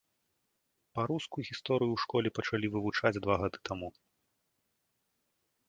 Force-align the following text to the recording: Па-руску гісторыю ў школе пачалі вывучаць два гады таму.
Па-руску 0.99 1.37
гісторыю 1.49 1.89
ў 1.93 1.97
школе 2.05 2.29
пачалі 2.39 2.65
вывучаць 2.77 3.21
два 3.29 3.35
гады 3.45 3.63
таму. 3.71 3.93